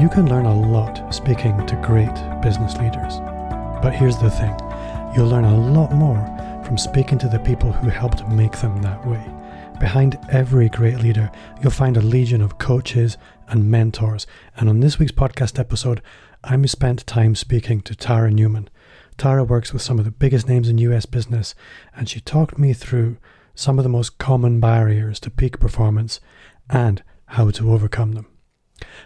[0.00, 3.18] You can learn a lot speaking to great business leaders.
[3.82, 4.56] But here's the thing
[5.14, 6.24] you'll learn a lot more
[6.64, 9.22] from speaking to the people who helped make them that way.
[9.78, 13.18] Behind every great leader, you'll find a legion of coaches
[13.48, 14.26] and mentors.
[14.56, 16.00] And on this week's podcast episode,
[16.42, 18.70] I spent time speaking to Tara Newman.
[19.18, 21.54] Tara works with some of the biggest names in US business,
[21.94, 23.18] and she talked me through
[23.54, 26.20] some of the most common barriers to peak performance
[26.70, 28.29] and how to overcome them.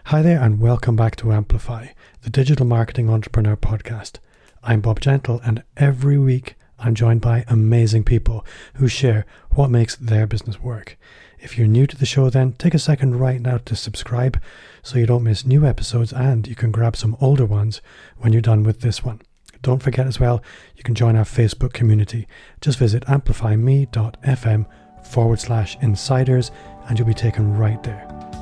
[0.07, 1.89] Hi there, and welcome back to Amplify,
[2.23, 4.19] the digital marketing entrepreneur podcast.
[4.63, 9.97] I'm Bob Gentle, and every week I'm joined by amazing people who share what makes
[9.97, 10.99] their business work.
[11.39, 14.41] If you're new to the show, then take a second right now to subscribe
[14.83, 17.81] so you don't miss new episodes and you can grab some older ones
[18.19, 19.21] when you're done with this one.
[19.63, 20.43] Don't forget as well,
[20.77, 22.27] you can join our Facebook community.
[22.61, 24.67] Just visit amplifyme.fm
[25.05, 26.51] forward slash insiders
[26.89, 28.34] and you'll be taken right there.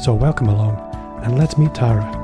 [0.00, 0.78] So, welcome along
[1.22, 2.16] and let's meet Tara.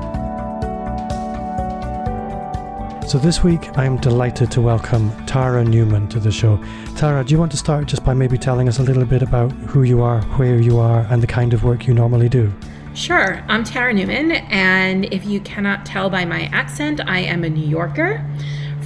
[3.07, 6.59] So this week I am delighted to welcome Tara Newman to the show.
[6.95, 9.51] Tara, do you want to start just by maybe telling us a little bit about
[9.51, 12.51] who you are, where you are, and the kind of work you normally do?
[12.95, 13.43] Sure.
[13.47, 17.67] I'm Tara Newman, and if you cannot tell by my accent, I am a New
[17.67, 18.25] Yorker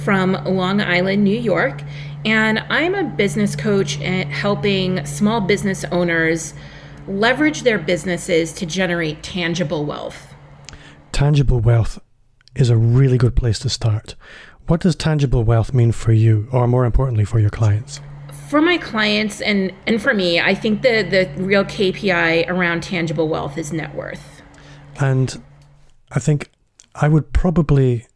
[0.04, 1.82] from Long Island, New York,
[2.26, 6.52] and I'm a business coach eh, helping small business owners
[7.06, 10.34] leverage their businesses to generate tangible wealth.
[11.12, 11.98] Tangible wealth
[12.54, 14.14] is a really good place to start.
[14.66, 18.00] What does tangible wealth mean for you, or more importantly, for your clients?
[18.48, 23.28] For my clients and, and for me, I think the, the real KPI around tangible
[23.28, 24.42] wealth is net worth.
[25.00, 25.42] And
[26.10, 26.50] I think
[26.94, 28.06] I would probably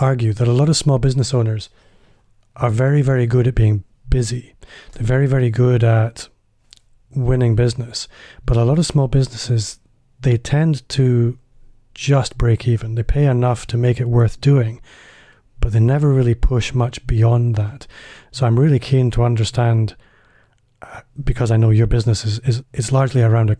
[0.00, 1.68] argue that a lot of small business owners
[2.56, 4.54] are very, very good at being busy.
[4.92, 6.28] They're very, very good at
[7.16, 8.08] winning business.
[8.44, 9.78] But a lot of small businesses,
[10.20, 11.38] they tend to
[11.94, 12.94] just break even.
[12.94, 14.80] They pay enough to make it worth doing,
[15.60, 17.86] but they never really push much beyond that.
[18.30, 19.96] So I'm really keen to understand
[20.82, 23.56] uh, because I know your business is, is, is largely around a.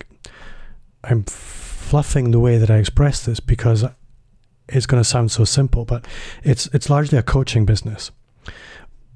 [1.03, 3.85] I'm fluffing the way that I express this because
[4.69, 6.07] it's going to sound so simple, but
[6.43, 8.11] it's it's largely a coaching business.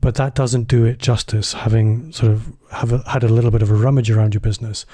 [0.00, 1.52] But that doesn't do it justice.
[1.52, 4.86] Having sort of have a, had a little bit of a rummage around your business,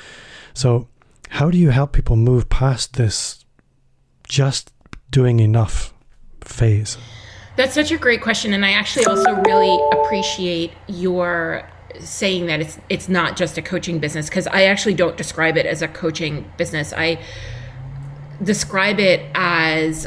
[0.53, 0.89] so
[1.29, 3.45] how do you help people move past this
[4.29, 4.73] just
[5.11, 5.93] doing enough
[6.41, 6.99] phase?
[7.57, 8.53] That's such a great question.
[8.53, 11.69] And I actually also really appreciate your
[11.99, 15.65] saying that it's it's not just a coaching business because I actually don't describe it
[15.67, 16.93] as a coaching business.
[16.93, 17.19] I
[18.43, 20.07] describe it as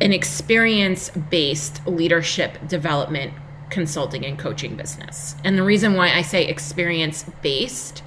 [0.00, 3.32] an experience based leadership development
[3.70, 5.36] consulting and coaching business.
[5.44, 8.02] And the reason why I say experience based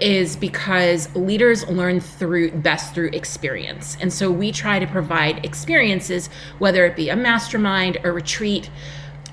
[0.00, 3.96] is because leaders learn through best through experience.
[4.00, 6.28] And so we try to provide experiences
[6.58, 8.70] whether it be a mastermind, a retreat,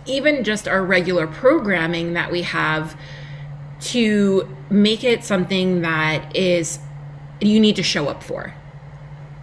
[0.05, 2.99] even just our regular programming that we have
[3.79, 6.79] to make it something that is
[7.41, 8.53] you need to show up for.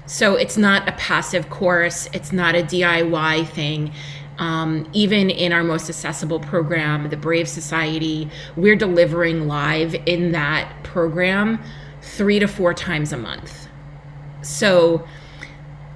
[0.06, 3.92] So it's not a passive course, it's not a DIY thing.
[4.38, 10.82] Um, even in our most accessible program, the Brave Society, we're delivering live in that
[10.82, 11.62] program
[12.02, 13.68] three to four times a month.
[14.42, 15.06] So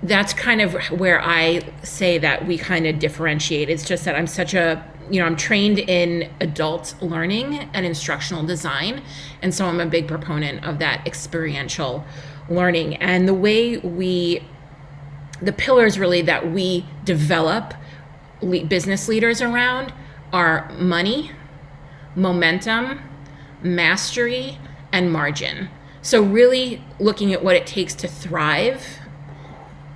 [0.03, 3.69] that's kind of where I say that we kind of differentiate.
[3.69, 8.45] It's just that I'm such a you know, I'm trained in adult learning and instructional
[8.45, 9.03] design.
[9.43, 12.05] And so I'm a big proponent of that experiential
[12.49, 12.97] learning.
[12.97, 14.45] And the way we,
[15.43, 17.75] the pillars really that we develop
[18.43, 19.93] le- business leaders around
[20.33, 21.33] are money,
[22.15, 23.01] momentum,
[23.63, 24.59] mastery,
[24.93, 25.69] and margin.
[26.03, 28.99] So, really looking at what it takes to thrive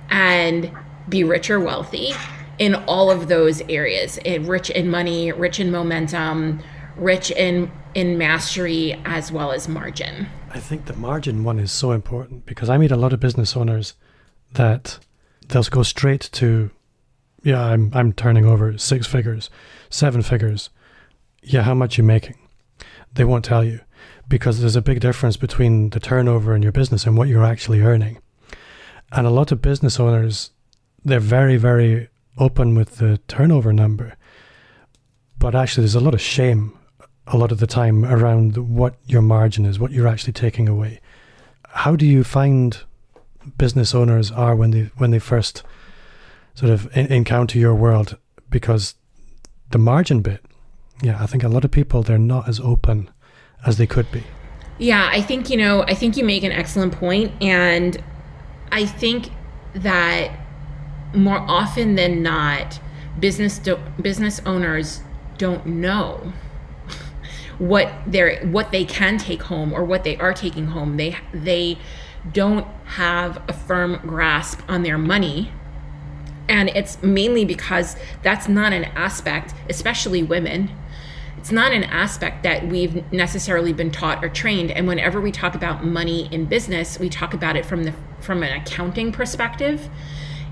[0.09, 0.71] and
[1.09, 2.13] be rich or wealthy
[2.59, 6.61] in all of those areas in rich in money, rich in momentum,
[6.95, 10.27] rich in, in mastery, as well as margin.
[10.51, 13.57] I think the margin one is so important because I meet a lot of business
[13.57, 13.95] owners
[14.53, 14.99] that
[15.49, 16.71] they'll go straight to
[17.45, 19.49] yeah, I'm I'm turning over six figures,
[19.89, 20.69] seven figures.
[21.41, 22.37] Yeah, how much you making?
[23.13, 23.79] They won't tell you
[24.27, 27.81] because there's a big difference between the turnover in your business and what you're actually
[27.81, 28.17] earning.
[29.11, 30.49] And a lot of business owners,
[31.05, 34.17] they're very, very open with the turnover number.
[35.39, 36.77] But actually, there's a lot of shame
[37.27, 40.99] a lot of the time around what your margin is, what you're actually taking away.
[41.69, 42.77] How do you find
[43.57, 45.63] business owners are when they when they first
[46.55, 48.17] sort of in- encounter your world
[48.49, 48.95] because
[49.71, 50.43] the margin bit,
[51.01, 53.09] yeah, I think a lot of people they're not as open
[53.65, 54.23] as they could be.
[54.77, 58.01] Yeah, I think you know, I think you make an excellent point and
[58.71, 59.29] I think
[59.73, 60.31] that
[61.13, 62.79] more often than not,
[63.19, 65.01] business do, business owners
[65.37, 66.33] don't know
[67.57, 70.97] what they're what they can take home or what they are taking home.
[70.97, 71.77] They they
[72.31, 75.51] don't have a firm grasp on their money.
[76.47, 80.69] And it's mainly because that's not an aspect, especially women.
[81.37, 84.71] It's not an aspect that we've necessarily been taught or trained.
[84.71, 88.41] And whenever we talk about money in business, we talk about it from the from
[88.41, 89.89] an accounting perspective.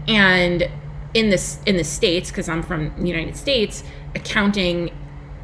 [0.07, 0.69] And
[1.13, 3.84] in this in the states, because I'm from the United States,
[4.16, 4.92] accounting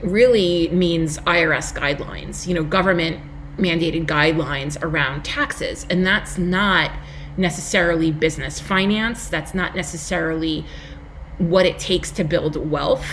[0.02, 2.48] really means IRS guidelines.
[2.48, 3.20] You know, government
[3.58, 5.86] mandated guidelines around taxes.
[5.90, 6.92] And that's not
[7.40, 9.30] necessarily business finance.
[9.30, 10.66] That's not necessarily
[11.40, 13.06] what it takes to build wealth.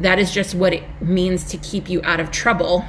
[0.00, 2.84] That is just what it means to keep you out of trouble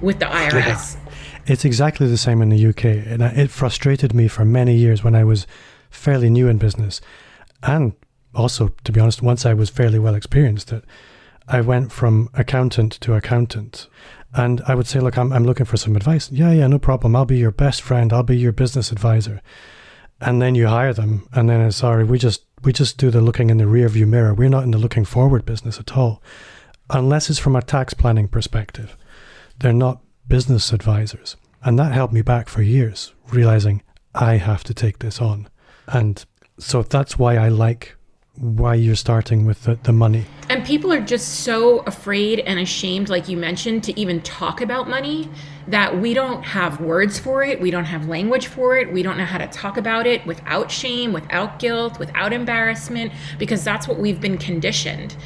[0.00, 0.52] with the IRS.
[0.96, 1.12] Yeah.
[1.46, 2.84] It's exactly the same in the UK.
[2.84, 5.46] And it frustrated me for many years when I was
[5.90, 7.00] fairly new in business.
[7.62, 7.92] And
[8.34, 10.84] also, to be honest, once I was fairly well experienced, that
[11.46, 13.86] I went from accountant to accountant.
[14.34, 16.30] And I would say, look, I'm, I'm looking for some advice.
[16.30, 17.16] Yeah, yeah, no problem.
[17.16, 18.12] I'll be your best friend.
[18.12, 19.40] I'll be your business advisor.
[20.20, 23.50] And then you hire them, and then sorry, we just we just do the looking
[23.50, 24.34] in the rear view mirror.
[24.34, 26.22] We're not in the looking forward business at all,
[26.90, 28.96] unless it's from a tax planning perspective.
[29.60, 33.82] They're not business advisors, and that held me back for years, realizing
[34.14, 35.48] I have to take this on.
[35.86, 36.24] And
[36.58, 37.94] so that's why I like
[38.40, 40.24] why you're starting with the, the money.
[40.48, 44.88] And people are just so afraid and ashamed, like you mentioned, to even talk about
[44.88, 45.28] money
[45.66, 47.60] that we don't have words for it.
[47.60, 48.92] We don't have language for it.
[48.92, 53.64] We don't know how to talk about it without shame, without guilt, without embarrassment, because
[53.64, 55.16] that's what we've been conditioned.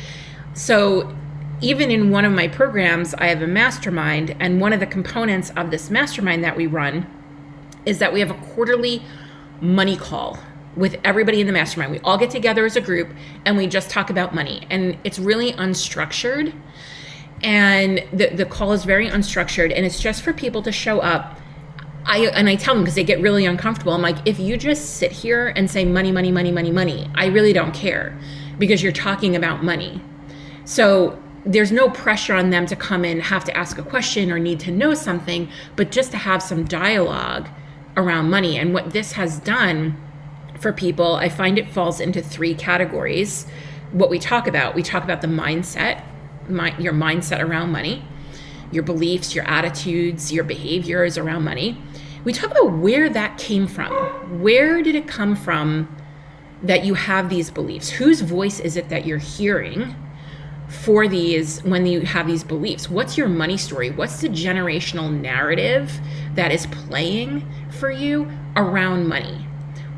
[0.55, 1.17] So,
[1.61, 5.53] even in one of my programs, I have a mastermind, and one of the components
[5.57, 7.07] of this mastermind that we run
[7.87, 9.03] is that we have a quarterly
[9.61, 10.41] money call
[10.77, 11.93] with everybody in the mastermind.
[11.93, 13.09] We all get together as a group
[13.45, 14.67] and we just talk about money.
[14.71, 16.55] And it's really unstructured.
[17.43, 21.39] And the, the call is very unstructured and it's just for people to show up.
[22.05, 23.93] I and I tell them because they get really uncomfortable.
[23.93, 27.27] I'm like, if you just sit here and say money, money, money, money, money, I
[27.27, 28.19] really don't care
[28.59, 30.01] because you're talking about money.
[30.65, 34.39] So there's no pressure on them to come in, have to ask a question or
[34.39, 37.49] need to know something, but just to have some dialogue
[37.97, 38.59] around money.
[38.59, 39.97] And what this has done
[40.63, 43.47] for people, I find it falls into three categories.
[43.91, 46.05] What we talk about, we talk about the mindset,
[46.49, 48.05] my, your mindset around money,
[48.71, 51.83] your beliefs, your attitudes, your behaviors around money.
[52.25, 53.93] We talk about where that came from.
[54.41, 55.95] Where did it come from
[56.63, 57.91] that you have these beliefs?
[57.91, 59.97] Whose voice is it that you're hearing?
[60.69, 66.01] for these when you have these beliefs what's your money story what's the generational narrative
[66.35, 68.27] that is playing for you
[68.57, 69.47] around money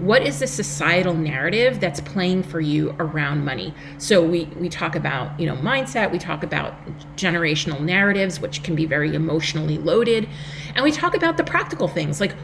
[0.04, 3.74] what is the societal narrative that's playing for you around money?
[3.98, 6.74] So we we talk about you know mindset we talk about
[7.16, 10.28] generational narratives which can be very emotionally loaded
[10.74, 12.34] and we talk about the practical things like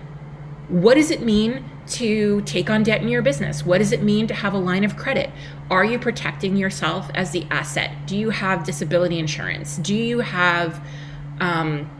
[0.69, 3.67] what does it mean to take on debt in your business?
[3.67, 5.31] What does it mean to have a line of credit?
[5.69, 8.07] Are you protecting yourself as the asset?
[8.07, 9.79] Do you have disability insurance?
[9.79, 10.81] Do you have
[11.41, 11.91] um,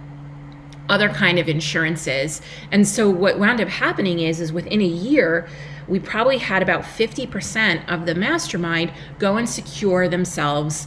[0.91, 2.43] other kind of insurances.
[2.71, 5.49] And so what wound up happening is is within a year,
[5.89, 10.87] we probably had about 50% of the mastermind go and secure themselves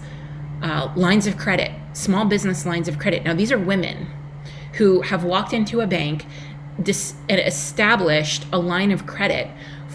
[0.62, 3.24] uh, lines of credit, small business lines of credit.
[3.24, 4.08] Now these are women
[4.74, 6.26] who have walked into a bank
[6.82, 9.50] dis- and established a line of credit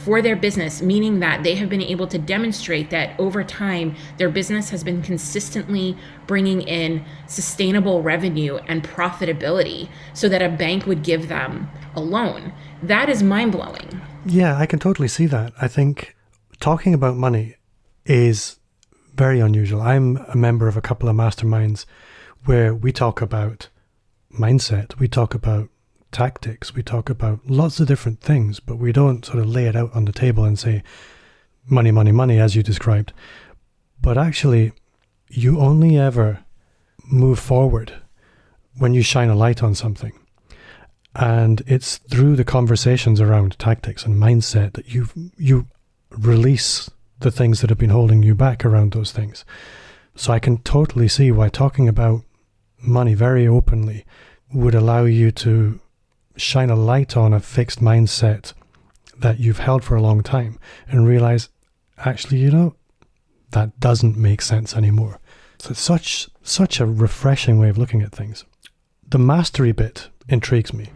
[0.09, 4.31] for their business, meaning that they have been able to demonstrate that over time their
[4.31, 5.95] business has been consistently
[6.27, 12.55] bringing in sustainable revenue and profitability so that a bank would give them a loan.
[12.83, 14.00] That is mind blowing.
[14.25, 15.53] Yeah, I can totally see that.
[15.61, 16.17] I think
[16.59, 17.57] talking about money
[18.07, 18.59] is
[19.15, 19.83] very unusual.
[19.83, 21.85] I'm a member of a couple of masterminds
[22.47, 23.69] where we talk about
[24.33, 25.69] mindset, we talk about
[26.12, 26.75] tactics.
[26.75, 29.95] We talk about lots of different things, but we don't sort of lay it out
[29.95, 30.83] on the table and say,
[31.69, 33.12] money, money, money, as you described.
[34.00, 34.73] But actually,
[35.29, 36.45] you only ever
[37.05, 37.93] move forward
[38.79, 40.12] when you shine a light on something.
[41.15, 45.67] And it's through the conversations around tactics and mindset that you you
[46.11, 46.88] release
[47.21, 49.45] the things that have been holding you back around those things.
[50.15, 52.23] So I can totally see why talking about
[52.81, 54.05] money very openly
[54.53, 55.81] would allow you to
[56.40, 58.52] shine a light on a fixed mindset
[59.16, 61.49] that you've held for a long time and realize,
[61.99, 62.75] actually, you know,
[63.52, 65.21] that doesn't make sense anymore.
[65.59, 68.45] So it's such such a refreshing way of looking at things.
[69.09, 70.90] The mastery bit intrigues me.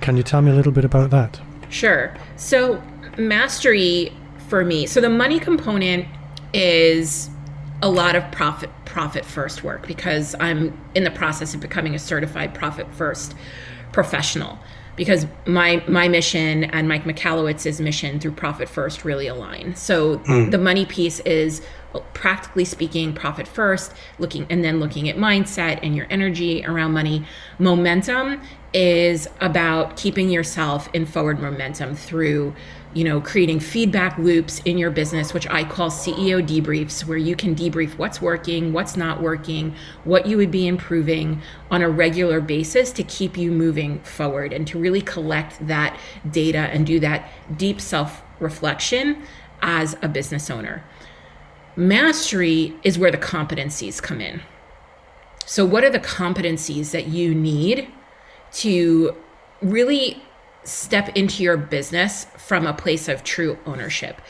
[0.00, 1.40] Can you tell me a little bit about that?
[1.68, 2.14] Sure.
[2.36, 2.82] So
[3.18, 4.12] mastery
[4.48, 4.86] for me.
[4.86, 6.06] So the money component
[6.52, 7.28] is
[7.82, 11.98] a lot of profit profit first work because I'm in the process of becoming a
[11.98, 13.34] certified profit first
[13.92, 14.58] professional
[14.96, 19.74] because my my mission and Mike Michalowicz's mission through profit first really align.
[19.76, 20.50] So mm.
[20.50, 21.62] the money piece is
[22.12, 27.24] practically speaking profit first looking and then looking at mindset and your energy around money
[27.58, 28.40] momentum
[28.74, 32.54] is about keeping yourself in forward momentum through
[32.96, 37.36] you know creating feedback loops in your business which i call ceo debriefs where you
[37.36, 39.74] can debrief what's working what's not working
[40.04, 44.66] what you would be improving on a regular basis to keep you moving forward and
[44.66, 45.98] to really collect that
[46.30, 49.22] data and do that deep self reflection
[49.62, 50.82] as a business owner
[51.76, 54.40] Mastery is where the competencies come in.
[55.44, 57.88] So, what are the competencies that you need
[58.52, 59.14] to
[59.60, 60.22] really
[60.66, 64.20] step into your business from a place of true ownership?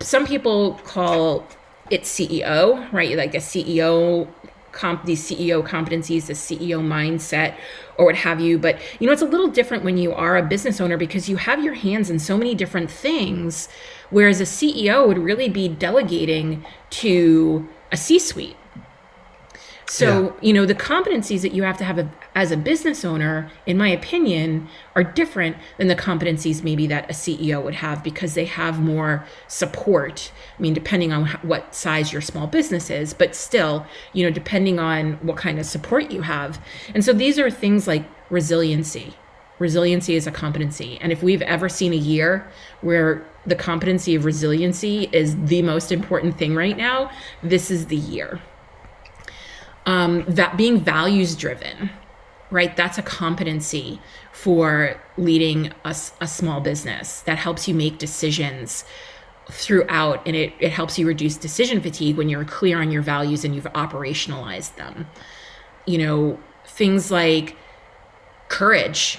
[0.00, 1.46] Some people call
[1.90, 3.16] it CEO, right?
[3.16, 4.28] Like a CEO
[4.72, 7.54] comp these CEO competencies, the CEO mindset,
[7.96, 8.58] or what have you.
[8.58, 11.36] But you know, it's a little different when you are a business owner because you
[11.36, 13.68] have your hands in so many different things
[14.14, 18.56] Whereas a CEO would really be delegating to a C suite.
[19.86, 20.32] So, yeah.
[20.40, 23.76] you know, the competencies that you have to have a, as a business owner, in
[23.76, 28.46] my opinion, are different than the competencies maybe that a CEO would have because they
[28.46, 30.32] have more support.
[30.58, 34.78] I mean, depending on what size your small business is, but still, you know, depending
[34.78, 36.58] on what kind of support you have.
[36.94, 39.14] And so these are things like resiliency.
[39.58, 40.98] Resiliency is a competency.
[41.00, 42.50] And if we've ever seen a year
[42.80, 47.10] where the competency of resiliency is the most important thing right now,
[47.42, 48.40] this is the year.
[49.86, 51.90] Um, that being values driven,
[52.50, 52.74] right?
[52.76, 54.00] That's a competency
[54.32, 58.84] for leading a, a small business that helps you make decisions
[59.50, 63.44] throughout and it, it helps you reduce decision fatigue when you're clear on your values
[63.44, 65.06] and you've operationalized them.
[65.86, 67.56] You know, things like
[68.48, 69.18] courage,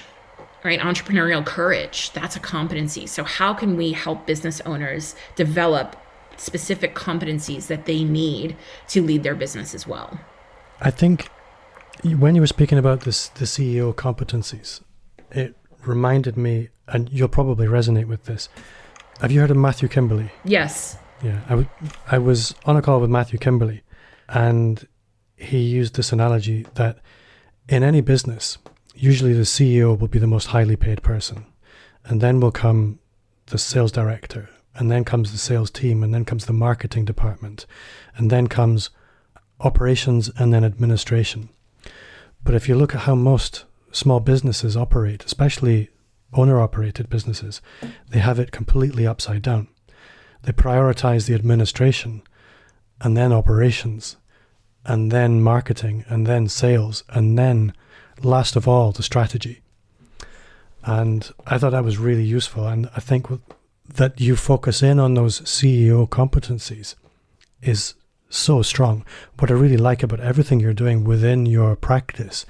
[0.64, 0.80] right?
[0.80, 3.06] Entrepreneurial courage, that's a competency.
[3.06, 5.96] So, how can we help business owners develop
[6.36, 8.56] specific competencies that they need
[8.88, 10.18] to lead their business as well?
[10.80, 11.28] I think
[12.04, 14.80] when you were speaking about this, the CEO competencies,
[15.30, 18.48] it reminded me, and you'll probably resonate with this.
[19.20, 20.30] Have you heard of Matthew Kimberley?
[20.44, 20.98] Yes.
[21.22, 21.68] Yeah, I, w-
[22.10, 23.82] I was on a call with Matthew Kimberley,
[24.28, 24.86] and
[25.36, 26.98] he used this analogy that
[27.68, 28.58] in any business,
[28.94, 31.46] usually the CEO will be the most highly paid person,
[32.04, 32.98] and then will come
[33.46, 37.64] the sales director, and then comes the sales team, and then comes the marketing department,
[38.16, 38.90] and then comes
[39.60, 41.48] operations and then administration.
[42.44, 45.90] But if you look at how most small businesses operate, especially
[46.32, 47.60] owner operated businesses,
[48.10, 49.68] they have it completely upside down.
[50.42, 52.22] They prioritize the administration
[53.00, 54.16] and then operations
[54.84, 57.72] and then marketing and then sales and then
[58.22, 59.60] last of all, the strategy.
[60.84, 62.66] And I thought that was really useful.
[62.66, 63.26] And I think
[63.94, 66.94] that you focus in on those CEO competencies
[67.62, 67.94] is
[68.28, 69.04] so strong.
[69.38, 72.46] What I really like about everything you're doing within your practice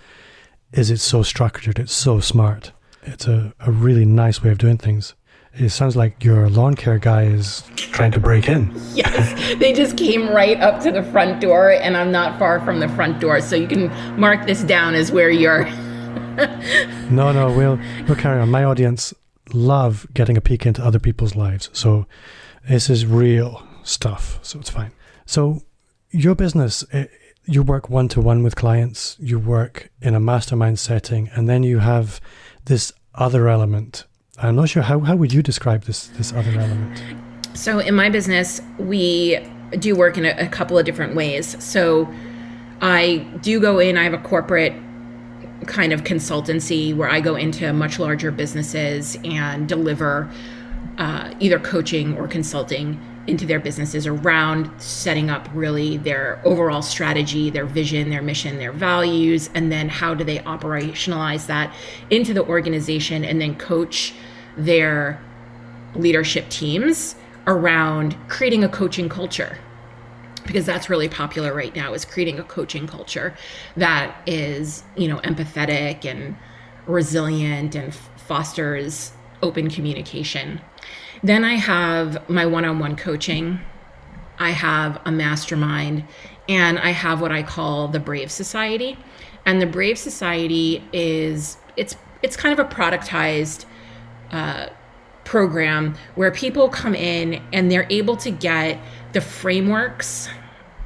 [0.72, 2.72] is it's so structured, it's so smart.
[3.02, 5.14] It's a, a really nice way of doing things.
[5.54, 8.70] It sounds like your lawn care guy is trying to break in.
[8.92, 12.78] Yes, they just came right up to the front door, and I'm not far from
[12.78, 13.88] the front door, so you can
[14.20, 15.64] mark this down as where you're.
[17.10, 18.50] no, no, we'll we'll carry on.
[18.50, 19.14] My audience
[19.54, 22.06] love getting a peek into other people's lives, so
[22.68, 24.92] this is real stuff, so it's fine.
[25.24, 25.62] So
[26.16, 27.06] your business, eh,
[27.44, 31.62] you work one to one with clients, you work in a mastermind setting, and then
[31.62, 32.20] you have
[32.64, 34.04] this other element
[34.38, 37.02] I'm not sure how, how would you describe this this other element?
[37.54, 39.38] So in my business, we
[39.78, 41.62] do work in a, a couple of different ways.
[41.62, 42.12] So
[42.82, 43.96] I do go in.
[43.96, 44.74] I have a corporate
[45.66, 50.30] kind of consultancy where I go into much larger businesses and deliver
[50.98, 57.50] uh, either coaching or consulting into their businesses around setting up really their overall strategy,
[57.50, 61.74] their vision, their mission, their values, and then how do they operationalize that
[62.10, 64.14] into the organization and then coach
[64.56, 65.20] their
[65.94, 67.16] leadership teams
[67.46, 69.58] around creating a coaching culture.
[70.46, 73.34] Because that's really popular right now is creating a coaching culture
[73.76, 76.36] that is you know empathetic and
[76.86, 80.60] resilient and fosters open communication
[81.22, 83.60] then i have my one-on-one coaching
[84.38, 86.04] i have a mastermind
[86.48, 88.98] and i have what i call the brave society
[89.44, 93.64] and the brave society is it's it's kind of a productized
[94.32, 94.68] uh,
[95.24, 98.78] program where people come in and they're able to get
[99.12, 100.28] the frameworks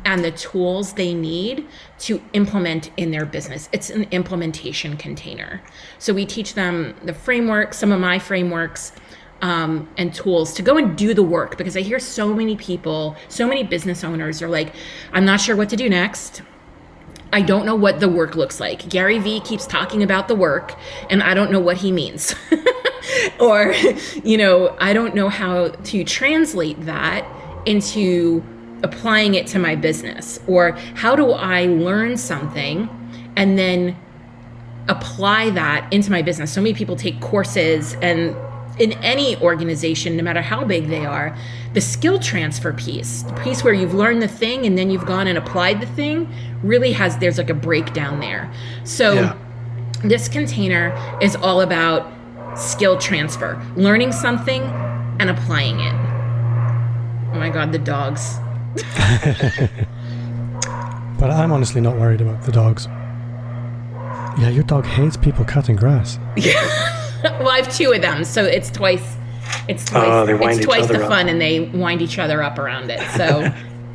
[0.04, 1.66] and the tools they need
[1.98, 3.68] to implement in their business.
[3.70, 5.62] It's an implementation container.
[5.98, 8.92] So we teach them the framework, some of my frameworks,
[9.42, 13.16] um, and tools to go and do the work because I hear so many people,
[13.28, 14.74] so many business owners are like,
[15.12, 16.42] I'm not sure what to do next.
[17.32, 18.88] I don't know what the work looks like.
[18.88, 20.74] Gary Vee keeps talking about the work,
[21.08, 22.34] and I don't know what he means.
[23.40, 23.72] or,
[24.24, 27.24] you know, I don't know how to translate that
[27.66, 28.42] into
[28.82, 30.40] applying it to my business.
[30.48, 32.88] Or how do I learn something
[33.36, 33.96] and then
[34.88, 36.52] apply that into my business?
[36.52, 38.34] So many people take courses and
[38.80, 41.36] in any organization, no matter how big they are,
[41.74, 45.26] the skill transfer piece, the piece where you've learned the thing and then you've gone
[45.26, 46.26] and applied the thing,
[46.62, 48.50] really has there's like a breakdown there.
[48.84, 49.36] So yeah.
[50.02, 52.10] this container is all about
[52.58, 54.62] skill transfer, learning something
[55.20, 55.94] and applying it.
[57.32, 58.38] Oh my god, the dogs.
[61.18, 62.86] but I'm honestly not worried about the dogs.
[64.38, 66.18] Yeah, your dog hates people cutting grass.
[66.34, 66.96] Yeah.
[67.24, 69.16] well, I have two of them, so it's twice.
[69.68, 70.06] It's twice.
[70.06, 73.00] Oh, it's twice the fun, and they wind each other up around it.
[73.16, 73.52] So.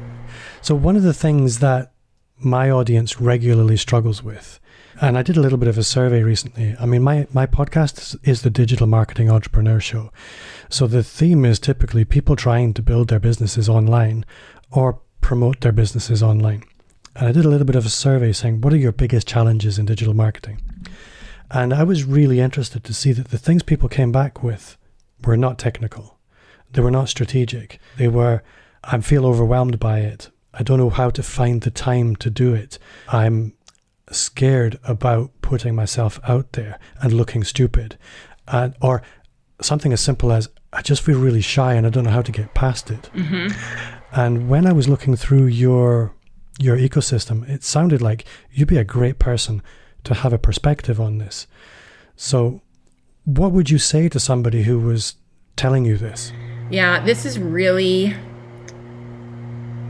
[0.62, 1.94] so one of the things that
[2.38, 4.60] my audience regularly struggles with,
[5.02, 6.76] and I did a little bit of a survey recently.
[6.80, 10.12] I mean, my my podcast is, is the Digital Marketing Entrepreneur Show,
[10.70, 14.26] so the theme is typically people trying to build their businesses online
[14.72, 16.64] or promote their businesses online.
[17.16, 19.80] And I did a little bit of a survey saying, what are your biggest challenges
[19.80, 20.62] in digital marketing?
[21.52, 24.78] And I was really interested to see that the things people came back with
[25.24, 26.18] were not technical.
[26.72, 27.80] They were not strategic.
[27.98, 28.44] They were,
[28.84, 30.30] I feel overwhelmed by it.
[30.54, 32.80] I don't know how to find the time to do it.
[33.10, 33.54] I'm
[34.12, 37.98] scared about putting myself out there and looking stupid.
[38.48, 39.02] And, or
[39.62, 42.32] something as simple as, I just feel really shy and I don't know how to
[42.32, 43.10] get past it.
[43.14, 43.58] Mm-hmm.
[44.12, 46.14] And when I was looking through your
[46.58, 49.62] your ecosystem, it sounded like you'd be a great person
[50.06, 51.48] to have a perspective on this.
[52.16, 52.62] So,
[53.26, 55.16] what would you say to somebody who was
[55.56, 56.32] telling you this?
[56.70, 58.16] Yeah, this is really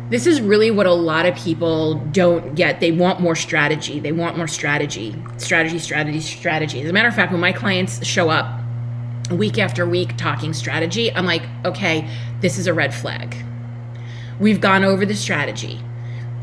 [0.09, 2.79] this is really what a lot of people don't get.
[2.79, 3.99] They want more strategy.
[3.99, 5.15] They want more strategy.
[5.37, 6.81] Strategy, strategy, strategy.
[6.81, 8.61] As a matter of fact, when my clients show up
[9.31, 12.07] week after week talking strategy, I'm like, okay,
[12.41, 13.35] this is a red flag.
[14.39, 15.79] We've gone over the strategy.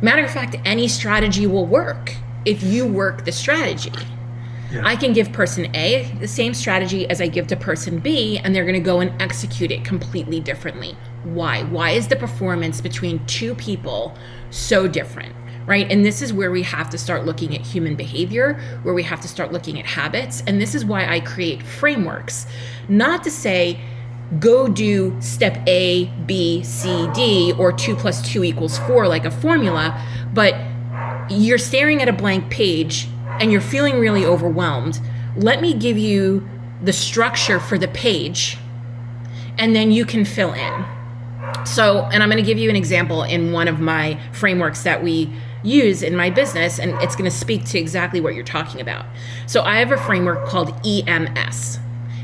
[0.00, 3.92] Matter of fact, any strategy will work if you work the strategy.
[4.72, 4.82] Yeah.
[4.86, 8.54] I can give person A the same strategy as I give to person B, and
[8.54, 10.96] they're going to go and execute it completely differently.
[11.24, 11.64] Why?
[11.64, 14.16] Why is the performance between two people
[14.50, 15.34] so different?
[15.66, 15.88] Right.
[15.92, 19.20] And this is where we have to start looking at human behavior, where we have
[19.20, 20.42] to start looking at habits.
[20.46, 22.46] And this is why I create frameworks,
[22.88, 23.78] not to say,
[24.40, 29.30] go do step A, B, C, D, or two plus two equals four, like a
[29.30, 30.02] formula,
[30.32, 30.54] but
[31.32, 33.08] you're staring at a blank page
[33.40, 35.00] and you're feeling really overwhelmed,
[35.36, 36.48] let me give you
[36.82, 38.58] the structure for the page
[39.58, 40.84] and then you can fill in.
[41.64, 45.02] So, and I'm going to give you an example in one of my frameworks that
[45.02, 48.80] we use in my business, and it's going to speak to exactly what you're talking
[48.80, 49.06] about.
[49.46, 51.78] So, I have a framework called EMS.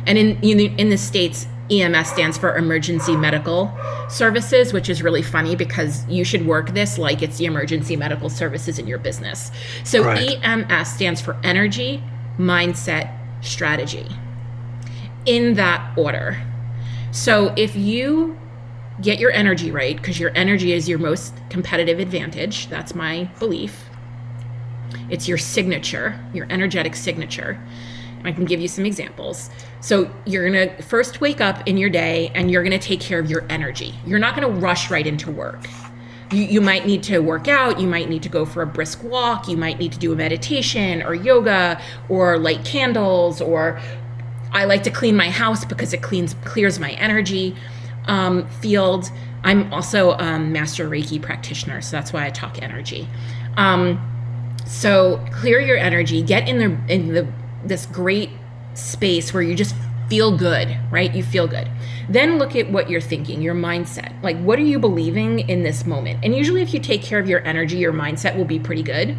[0.06, 3.76] And in, in, in the States, EMS stands for Emergency Medical
[4.08, 8.30] Services, which is really funny because you should work this like it's the emergency medical
[8.30, 9.50] services in your business.
[9.84, 10.38] So right.
[10.42, 12.02] EMS stands for Energy,
[12.38, 14.06] Mindset, Strategy.
[15.26, 16.42] In that order.
[17.10, 18.38] So if you
[19.00, 23.88] get your energy right, because your energy is your most competitive advantage, that's my belief.
[25.10, 27.60] It's your signature, your energetic signature.
[28.24, 29.50] I can give you some examples.
[29.80, 33.00] So you're going to first wake up in your day and you're going to take
[33.00, 33.94] care of your energy.
[34.06, 35.66] You're not going to rush right into work.
[36.32, 37.80] You, you might need to work out.
[37.80, 39.48] You might need to go for a brisk walk.
[39.48, 43.40] You might need to do a meditation or yoga or light candles.
[43.40, 43.80] Or
[44.52, 47.56] I like to clean my house because it cleans clears my energy
[48.06, 49.10] um, field.
[49.44, 53.08] I'm also a master Reiki practitioner, so that's why I talk energy.
[53.56, 54.00] Um,
[54.66, 56.22] so clear your energy.
[56.22, 57.26] Get in the in the
[57.68, 58.30] this great
[58.74, 59.74] space where you just
[60.08, 61.14] feel good, right?
[61.14, 61.70] You feel good.
[62.08, 64.20] Then look at what you're thinking, your mindset.
[64.22, 66.20] Like, what are you believing in this moment?
[66.24, 69.16] And usually, if you take care of your energy, your mindset will be pretty good.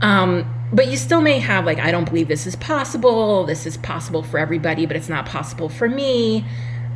[0.00, 3.44] Um, but you still may have, like, I don't believe this is possible.
[3.44, 6.44] This is possible for everybody, but it's not possible for me.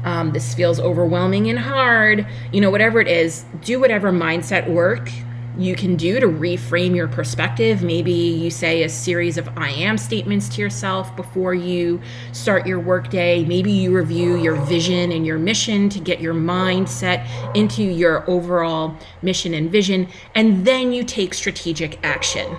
[0.05, 2.27] Um, this feels overwhelming and hard.
[2.53, 5.11] You know, whatever it is, do whatever mindset work
[5.59, 7.83] you can do to reframe your perspective.
[7.83, 12.01] Maybe you say a series of I am statements to yourself before you
[12.33, 13.43] start your workday.
[13.45, 18.97] Maybe you review your vision and your mission to get your mindset into your overall
[19.23, 20.09] mission and vision.
[20.35, 22.59] And then you take strategic action.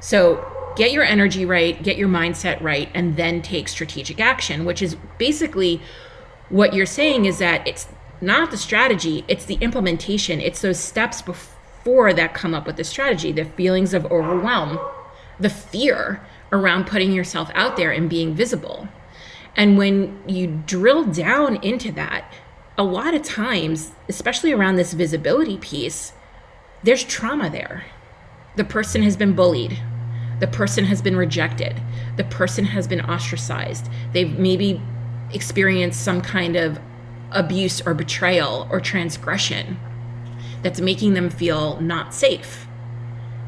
[0.00, 4.80] So get your energy right, get your mindset right, and then take strategic action, which
[4.80, 5.82] is basically
[6.48, 7.86] what you're saying is that it's
[8.22, 11.51] not the strategy, it's the implementation, it's those steps before
[11.82, 14.78] before that come up with the strategy the feelings of overwhelm,
[15.40, 18.86] the fear around putting yourself out there and being visible.
[19.56, 22.32] And when you drill down into that,
[22.78, 26.12] a lot of times, especially around this visibility piece,
[26.84, 27.84] there's trauma there.
[28.56, 29.78] The person has been bullied.
[30.40, 31.80] The person has been rejected.
[32.16, 33.88] The person has been ostracized.
[34.12, 34.80] They've maybe
[35.32, 36.78] experienced some kind of
[37.32, 39.78] abuse or betrayal or transgression
[40.62, 42.66] that's making them feel not safe.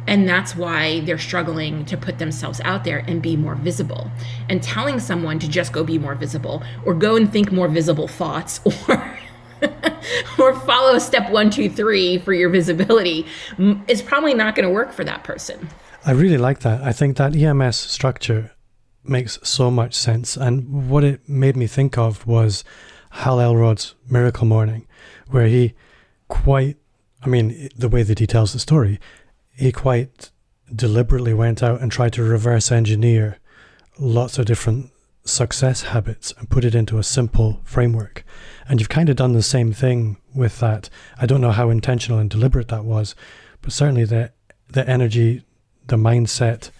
[0.06, 4.10] And that's why they're struggling to put themselves out there and be more visible.
[4.48, 8.08] And telling someone to just go be more visible or go and think more visible
[8.08, 9.18] thoughts or
[10.38, 13.26] or follow step one, two, three for your visibility
[13.88, 15.68] is probably not going to work for that person.
[16.04, 16.82] I really like that.
[16.82, 18.52] I think that EMS structure
[19.04, 20.36] makes so much sense.
[20.36, 22.64] And what it made me think of was
[23.10, 24.86] Hal Elrod's Miracle Morning,
[25.28, 25.74] where he
[26.28, 26.76] quite
[27.24, 29.00] I mean, the way that he tells the story,
[29.56, 30.30] he quite
[30.74, 33.38] deliberately went out and tried to reverse engineer
[33.98, 34.90] lots of different
[35.24, 38.24] success habits and put it into a simple framework.
[38.68, 40.90] And you've kind of done the same thing with that.
[41.18, 43.14] I don't know how intentional and deliberate that was,
[43.62, 44.32] but certainly the
[44.68, 45.42] the energy,
[45.86, 46.70] the mindset,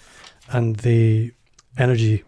[0.51, 1.33] and the
[1.79, 2.25] energy.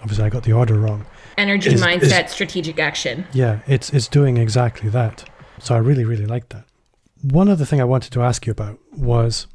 [0.00, 1.06] Obviously, I got the order wrong.
[1.36, 3.26] Energy, is, mindset, is, strategic action.
[3.32, 5.28] Yeah, it's it's doing exactly that.
[5.60, 6.64] So I really, really like that.
[7.22, 9.46] One other thing I wanted to ask you about was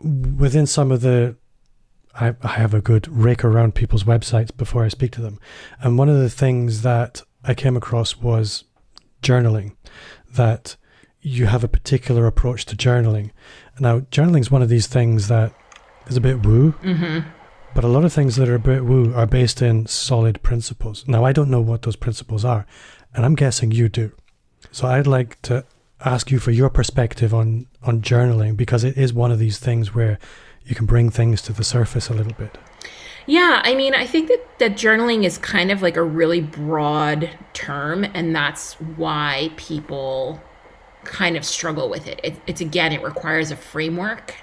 [0.00, 1.36] within some of the
[2.14, 5.38] I, I have a good rake around people's websites before I speak to them.
[5.80, 8.64] And one of the things that I came across was
[9.22, 9.76] journaling,
[10.34, 10.76] that
[11.20, 13.30] you have a particular approach to journaling.
[13.78, 15.54] Now, journaling is one of these things that
[16.06, 17.28] is a bit woo, mm-hmm.
[17.74, 21.06] but a lot of things that are a bit woo are based in solid principles.
[21.06, 22.66] Now, I don't know what those principles are,
[23.14, 24.12] and I'm guessing you do.
[24.70, 25.64] So I'd like to
[26.04, 29.94] ask you for your perspective on on journaling because it is one of these things
[29.94, 30.18] where
[30.64, 32.58] you can bring things to the surface a little bit.
[33.26, 37.30] Yeah, I mean, I think that that journaling is kind of like a really broad
[37.52, 40.40] term, and that's why people
[41.04, 42.20] kind of struggle with it.
[42.22, 44.34] it it's again, it requires a framework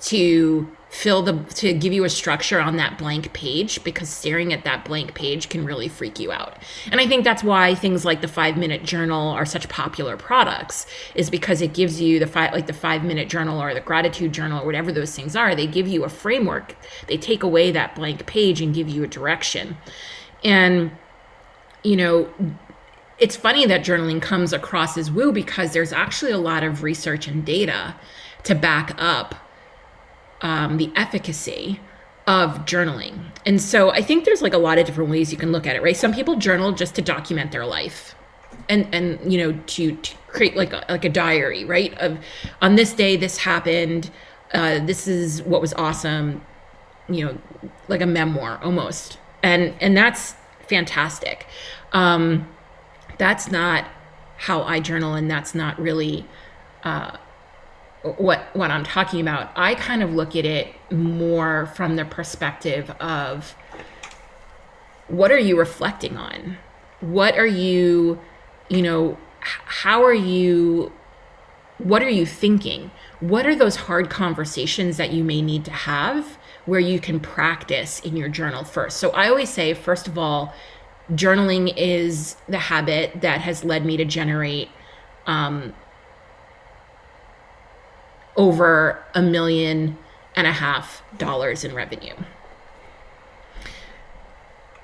[0.00, 4.64] to fill the to give you a structure on that blank page because staring at
[4.64, 6.56] that blank page can really freak you out.
[6.90, 10.86] And I think that's why things like the 5 minute journal are such popular products
[11.14, 14.32] is because it gives you the five like the 5 minute journal or the gratitude
[14.32, 16.74] journal or whatever those things are, they give you a framework.
[17.06, 19.76] They take away that blank page and give you a direction.
[20.42, 20.92] And
[21.84, 22.28] you know,
[23.18, 27.28] it's funny that journaling comes across as woo because there's actually a lot of research
[27.28, 27.94] and data
[28.44, 29.34] to back up
[30.40, 31.80] um, the efficacy
[32.26, 33.18] of journaling.
[33.46, 35.76] And so I think there's like a lot of different ways you can look at
[35.76, 35.96] it, right?
[35.96, 38.14] Some people journal just to document their life
[38.68, 41.96] and and you know to, to create like a, like a diary, right?
[41.98, 42.18] Of
[42.60, 44.10] on this day this happened,
[44.52, 46.44] uh, this is what was awesome,
[47.08, 47.38] you know,
[47.88, 49.18] like a memoir almost.
[49.42, 50.34] And and that's
[50.68, 51.46] fantastic.
[51.92, 52.46] Um,
[53.16, 53.86] that's not
[54.36, 56.26] how I journal, and that's not really
[56.84, 57.16] uh,
[58.14, 62.90] what what I'm talking about, I kind of look at it more from the perspective
[63.00, 63.54] of
[65.08, 66.58] what are you reflecting on?
[67.00, 68.20] What are you,
[68.68, 70.92] you know, how are you
[71.78, 72.90] what are you thinking?
[73.20, 78.00] What are those hard conversations that you may need to have where you can practice
[78.00, 78.98] in your journal first?
[78.98, 80.52] So I always say first of all,
[81.12, 84.68] journaling is the habit that has led me to generate
[85.26, 85.72] um,
[88.38, 89.98] over a million
[90.34, 92.14] and a half dollars in revenue.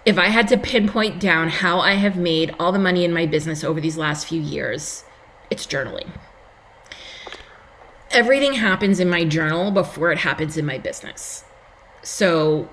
[0.04, 3.24] If I had to pinpoint down how I have made all the money in my
[3.24, 5.04] business over these last few years,
[5.50, 6.08] it's journaling.
[8.10, 11.44] Everything happens in my journal before it happens in my business.
[12.02, 12.68] So,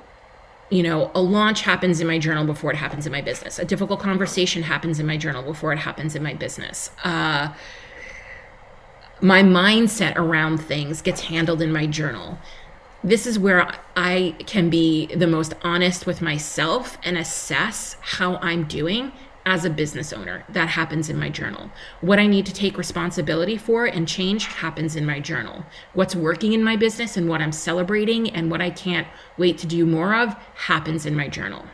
[0.70, 3.60] you know, a launch happens in my journal before it happens in my business.
[3.60, 6.92] A difficult conversation happens in my journal before it happens in my business.
[7.04, 7.54] Uh,
[9.22, 12.40] my mindset around things gets handled in my journal.
[13.04, 18.66] This is where I can be the most honest with myself and assess how I'm
[18.66, 19.12] doing
[19.46, 21.72] as a business owner, that happens in my journal.
[22.02, 25.66] What I need to take responsibility for and change happens in my journal.
[25.94, 29.08] What's working in my business and what I'm celebrating and what I can't
[29.38, 31.66] wait to do more of happens in my journal.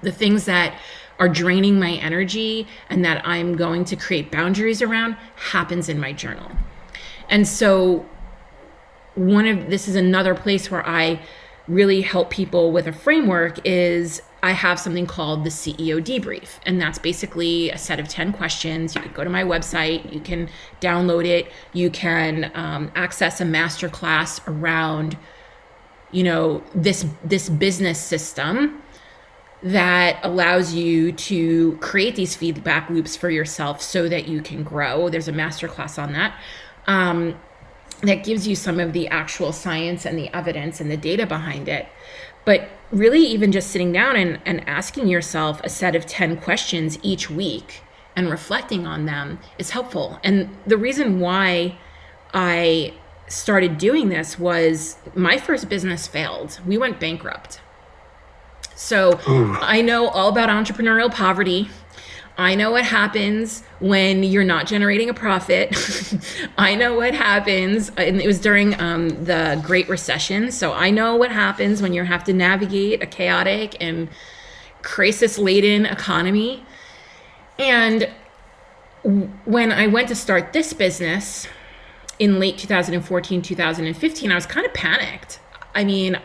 [0.00, 0.78] The things that
[1.18, 6.12] are draining my energy and that I'm going to create boundaries around happens in my
[6.12, 6.50] journal.
[7.28, 8.06] And so
[9.14, 11.20] one of this is another place where I
[11.66, 16.58] really help people with a framework is I have something called the CEO debrief.
[16.64, 18.94] And that's basically a set of 10 questions.
[18.94, 20.48] You can go to my website, you can
[20.80, 25.18] download it, you can um, access a masterclass around,
[26.12, 28.80] you know, this this business system
[29.62, 35.08] that allows you to create these feedback loops for yourself so that you can grow.
[35.08, 36.38] There's a masterclass on that.
[36.86, 37.38] Um,
[38.02, 41.68] that gives you some of the actual science and the evidence and the data behind
[41.68, 41.88] it.
[42.44, 46.98] But really, even just sitting down and, and asking yourself a set of 10 questions
[47.02, 47.82] each week
[48.14, 50.18] and reflecting on them is helpful.
[50.22, 51.78] And the reason why
[52.32, 52.94] I
[53.26, 56.60] started doing this was my first business failed.
[56.66, 57.60] We went bankrupt.
[58.78, 59.56] So Ooh.
[59.60, 61.68] I know all about entrepreneurial poverty.
[62.36, 65.76] I know what happens when you're not generating a profit.
[66.58, 70.52] I know what happens, and it was during um, the Great Recession.
[70.52, 74.08] So I know what happens when you have to navigate a chaotic and
[74.82, 76.62] crisis laden economy.
[77.58, 78.08] And
[79.44, 81.48] when I went to start this business
[82.20, 85.40] in late 2014, 2015, I was kind of panicked.
[85.74, 86.20] I mean,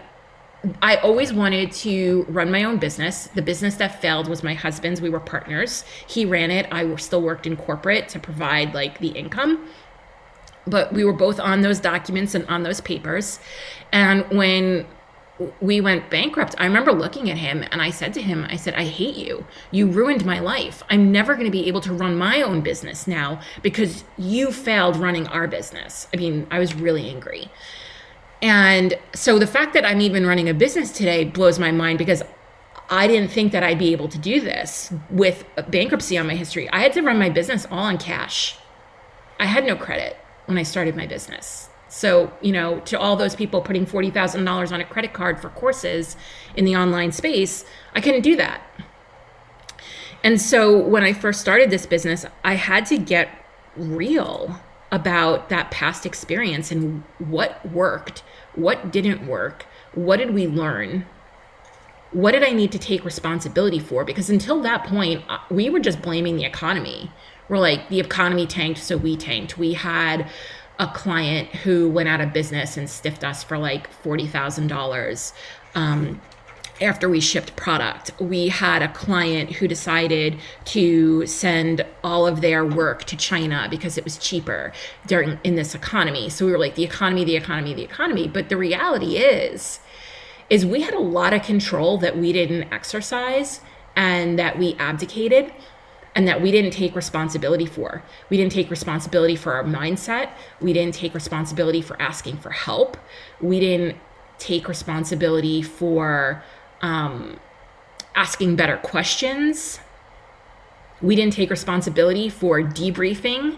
[0.82, 3.28] I always wanted to run my own business.
[3.28, 5.02] The business that failed was my husband's.
[5.02, 5.84] We were partners.
[6.08, 6.67] He ran it.
[6.71, 9.67] I still worked in corporate to provide like the income.
[10.65, 13.39] But we were both on those documents and on those papers.
[13.91, 14.86] And when
[15.60, 18.76] we went bankrupt, I remember looking at him and I said to him, I said,
[18.76, 19.45] I hate you.
[19.71, 20.84] You ruined my life.
[20.89, 24.95] I'm never going to be able to run my own business now because you failed
[24.95, 26.08] running our business.
[26.13, 27.49] I mean, I was really angry.
[28.43, 32.21] And so the fact that I'm even running a business today blows my mind because
[32.89, 36.69] I didn't think that I'd be able to do this with bankruptcy on my history.
[36.69, 38.58] I had to run my business all on cash.
[39.39, 41.69] I had no credit when I started my business.
[41.88, 46.17] So, you know, to all those people putting $40,000 on a credit card for courses
[46.58, 47.63] in the online space,
[47.95, 48.62] I couldn't do that.
[50.21, 53.29] And so when I first started this business, I had to get
[53.77, 54.60] real
[54.93, 58.23] about that past experience and what worked
[58.56, 59.65] what didn't work?
[59.93, 61.06] What did we learn?
[62.12, 64.06] What did I need to take responsibility for?
[64.06, 67.12] Because until that point, uh, we were just blaming the economy.
[67.49, 69.58] We're like, the economy tanked, so we tanked.
[69.58, 70.29] We had
[70.79, 75.34] a client who went out of business and stiffed us for like $40,000.
[75.75, 76.21] Um,
[76.84, 78.12] after we shipped product.
[78.19, 83.98] We had a client who decided to send all of their work to China because
[83.98, 84.72] it was cheaper
[85.08, 86.30] during in this economy.
[86.30, 88.28] So we were like the economy, the economy, the economy.
[88.28, 89.80] But the reality is
[90.50, 93.62] is we had a lot of control that we didn't exercise
[93.96, 95.52] and that we abdicated
[96.15, 98.04] and that we didn't take responsibility for.
[98.30, 100.30] We didn't take responsibility for our mindset.
[100.62, 102.98] We didn't take responsibility for asking for help.
[103.41, 103.98] We didn't
[104.38, 106.43] take responsibility for
[106.84, 107.39] um,
[108.13, 109.80] asking better questions.
[111.02, 113.58] We didn't take responsibility for debriefing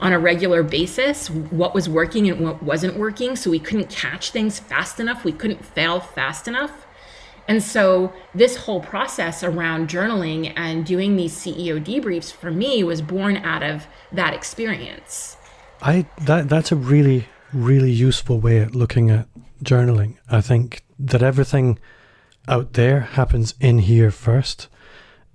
[0.00, 3.36] on a regular basis what was working and what wasn't working.
[3.36, 5.24] So we couldn't catch things fast enough.
[5.24, 6.86] We couldn't fail fast enough.
[7.48, 13.00] And so this whole process around journaling and doing these CEO debriefs for me was
[13.00, 15.36] born out of that experience.
[15.80, 19.28] I that that's a really really useful way of looking at
[19.62, 20.16] journaling.
[20.28, 21.78] I think that everything
[22.48, 24.68] out there happens in here first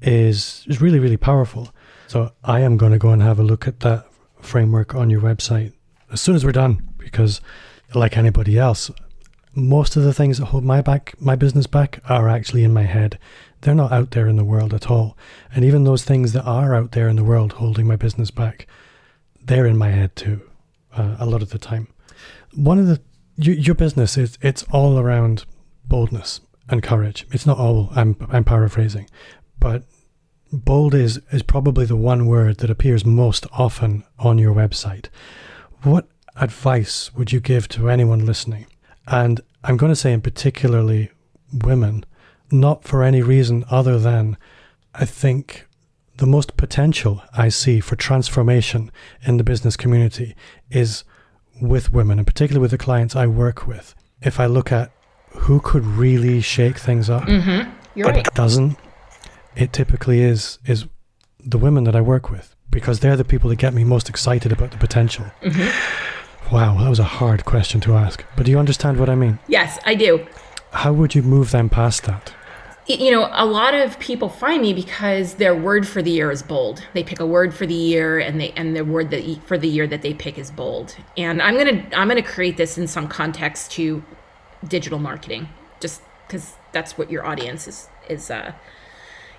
[0.02, 1.70] is is really really powerful.
[2.08, 4.06] So I am going to go and have a look at that
[4.42, 5.74] framework on your website
[6.12, 7.42] as soon as we're done because
[7.94, 8.90] like anybody else
[9.54, 12.84] most of the things that hold my back my business back are actually in my
[12.84, 13.20] head.
[13.62, 15.16] They're not out there in the world at all.
[15.54, 18.68] And even those things that are out there in the world holding my business back
[19.44, 20.42] they're in my head too
[20.96, 21.88] uh, a lot of the time.
[22.54, 23.02] One of the
[23.38, 25.46] your, your business is it's all around
[25.86, 27.28] boldness and courage.
[27.32, 27.90] It's not all.
[27.96, 29.08] I'm I'm paraphrasing,
[29.60, 29.84] but
[30.52, 35.10] bold is is probably the one word that appears most often on your website.
[35.84, 36.08] What
[36.38, 38.66] advice would you give to anyone listening?
[39.08, 41.12] And I'm going to say, in particularly
[41.52, 42.06] women,
[42.52, 44.38] not for any reason other than
[44.96, 45.68] I think
[46.18, 48.92] the most potential I see for transformation
[49.24, 50.36] in the business community
[50.70, 51.04] is
[51.62, 53.94] with women, and particularly with the clients I work with.
[54.22, 54.92] If I look at
[55.32, 57.70] who could really shake things up, mm-hmm.
[57.96, 58.34] You're but right.
[58.34, 58.78] doesn't.
[59.56, 60.86] it typically is is
[61.40, 64.52] the women that I work with because they're the people that get me most excited
[64.52, 65.26] about the potential.
[65.42, 66.56] Mm-hmm.
[66.56, 68.24] Wow, that was a hard question to ask.
[68.36, 69.40] But do you understand what I mean?
[69.48, 70.26] Yes, I do.
[70.72, 72.34] How would you move them past that?
[72.88, 76.42] you know, a lot of people find me because their word for the year is
[76.42, 76.86] bold.
[76.94, 79.68] They pick a word for the year, and they and the word that for the
[79.68, 80.96] year that they pick is bold.
[81.18, 84.04] And I'm gonna I'm gonna create this in some context to
[84.68, 88.54] digital marketing, just because that's what your audience is is uh,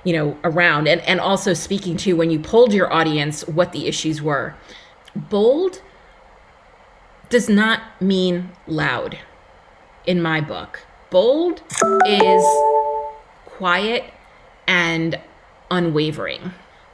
[0.05, 3.87] you know around, and and also speaking to when you polled your audience what the
[3.87, 4.55] issues were.
[5.15, 5.83] Bold
[7.29, 9.19] does not mean loud,
[10.07, 10.85] in my book.
[11.11, 11.63] Bold
[12.07, 12.45] is
[13.45, 14.05] quiet
[14.67, 15.19] and
[15.71, 16.53] unwavering.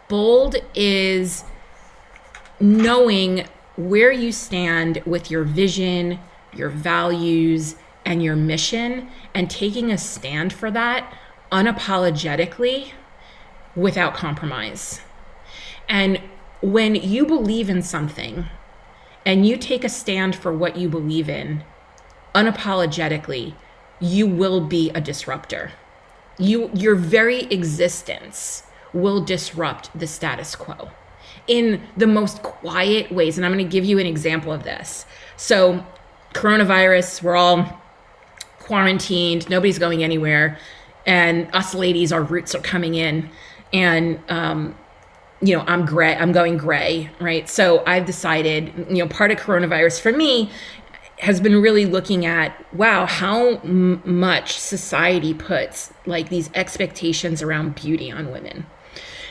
[0.08, 1.44] Bold is
[2.60, 6.18] knowing where you stand with your vision,
[6.52, 7.76] your values,
[8.08, 11.14] and your mission, and taking a stand for that
[11.52, 12.92] unapologetically
[13.76, 15.02] without compromise.
[15.90, 16.18] And
[16.62, 18.46] when you believe in something
[19.26, 21.62] and you take a stand for what you believe in
[22.34, 23.54] unapologetically,
[24.00, 25.72] you will be a disruptor.
[26.38, 28.62] You your very existence
[28.94, 30.90] will disrupt the status quo
[31.46, 33.36] in the most quiet ways.
[33.36, 35.04] And i'm going to give you an example of this.
[35.36, 35.84] So
[36.32, 37.82] coronavirus we're all
[38.68, 40.58] quarantined nobody's going anywhere
[41.06, 43.28] and us ladies our roots are coming in.
[43.72, 44.76] And um,
[45.40, 47.48] you know i'm gray i'm going gray right?
[47.48, 50.50] So i've decided you know part of coronavirus for me
[51.20, 57.74] has been really looking at wow how m- much society puts like these expectations around
[57.74, 58.66] beauty on women.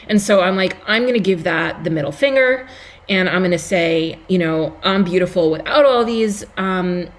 [0.10, 2.68] And so i'm like i'm going to give that the middle finger
[3.10, 7.10] and i'm going to say you know i'm beautiful without all these um,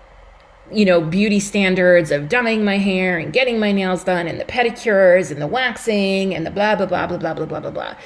[0.72, 4.44] you know beauty standards of dyeing my hair and getting my nails done and the
[4.44, 7.96] pedicures and the waxing and the blah blah blah blah blah blah blah blah blah.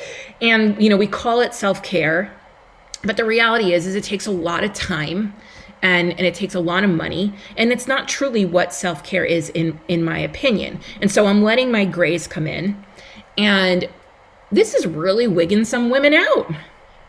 [0.41, 2.33] And you know we call it self-care
[3.05, 5.35] but the reality is is it takes a lot of time
[5.83, 9.51] and and it takes a lot of money and it's not truly what self-care is
[9.51, 10.81] in in my opinion.
[11.01, 12.83] And so i'm letting my grays come in
[13.37, 13.89] and
[14.51, 16.53] this is really wigging some women out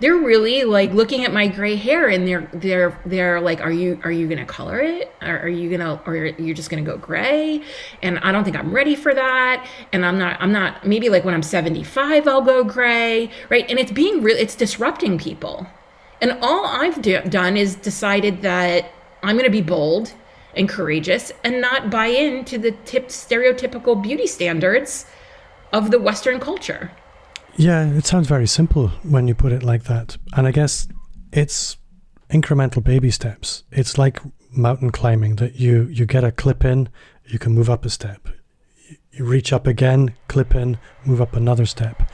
[0.04, 3.98] they're really like looking at my gray hair and they're they're they're like are you
[4.04, 5.10] are you gonna color it?
[5.22, 7.64] Or are you gonna or you're just gonna go gray?
[8.02, 9.66] And i don't think i'm ready for that.
[9.94, 13.66] And i'm not i'm not maybe like when i'm 75 i'll go gray right?
[13.70, 15.68] And it's being real it's disrupting people.
[16.20, 18.92] And all I've do- done is decided that
[19.24, 20.14] I'm to be bold
[20.54, 25.06] and courageous and not buy into the tip stereotypical beauty standards
[25.72, 26.92] of the Western culture.
[27.56, 30.18] Yeah, it sounds very simple when you put it like that.
[30.36, 30.88] And I guess
[31.32, 31.78] it's
[32.30, 33.64] incremental baby steps.
[33.72, 34.20] It's like
[34.52, 36.90] mountain climbing that you you get a clip in,
[37.26, 38.28] you can move up a step.
[39.12, 42.10] You reach up again, clip in, move up another step.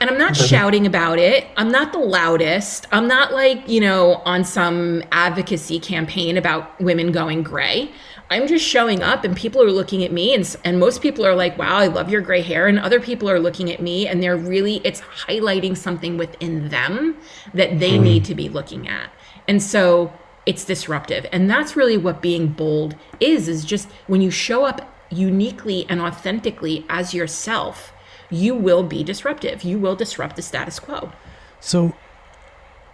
[0.00, 1.46] And I'm not shouting about it.
[1.56, 2.86] I'm not the loudest.
[2.92, 7.90] I'm not like, you know, on some advocacy campaign about women going gray.
[8.30, 11.34] I'm just showing up and people are looking at me and and most people are
[11.34, 14.22] like, "Wow, I love your gray hair." And other people are looking at me and
[14.22, 17.16] they're really it's highlighting something within them
[17.52, 18.02] that they mm.
[18.02, 19.10] need to be looking at.
[19.46, 20.12] And so
[20.46, 21.26] it's disruptive.
[21.32, 26.00] And that's really what being bold is is just when you show up uniquely and
[26.00, 27.94] authentically as yourself
[28.30, 29.62] you will be disruptive.
[29.62, 31.12] You will disrupt the status quo.
[31.60, 31.94] So,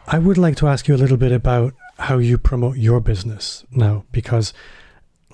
[0.07, 3.65] I would like to ask you a little bit about how you promote your business
[3.71, 4.53] now, because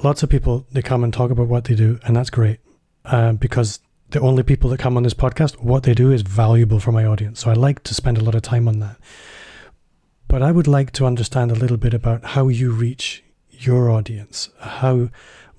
[0.02, 2.58] lots of people they come and talk about what they do, and that's great.
[3.04, 3.80] Uh, because
[4.10, 7.04] the only people that come on this podcast, what they do is valuable for my
[7.04, 7.40] audience.
[7.40, 8.96] So I like to spend a lot of time on that.
[10.28, 14.50] But I would like to understand a little bit about how you reach your audience.
[14.60, 15.10] How,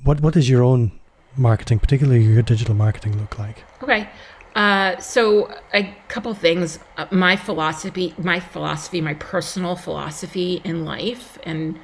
[0.03, 0.91] what, what is your own
[1.35, 3.63] marketing, particularly your digital marketing, look like?
[3.81, 4.09] Okay.
[4.55, 6.79] Uh, so a couple things.
[6.97, 11.79] Uh, my philosophy, my philosophy, my personal philosophy in life, and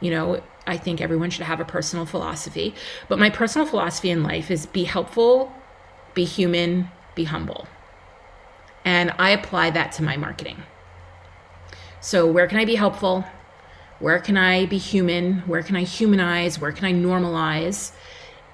[0.00, 2.74] you know, I think everyone should have a personal philosophy.
[3.08, 5.52] But my personal philosophy in life is be helpful,
[6.14, 7.66] be human, be humble,
[8.84, 10.62] and I apply that to my marketing.
[12.00, 13.24] So where can I be helpful?
[13.98, 15.38] Where can I be human?
[15.40, 16.60] Where can I humanize?
[16.60, 17.92] Where can I normalize?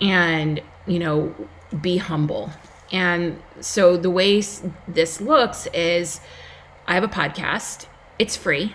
[0.01, 1.35] And you know,
[1.81, 2.51] be humble
[2.93, 4.43] and so the way
[4.87, 6.21] this looks is
[6.87, 7.87] I have a podcast,
[8.19, 8.75] it's free.